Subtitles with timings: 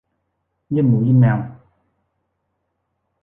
[0.73, 1.37] ยื่นหมูยื่นแมว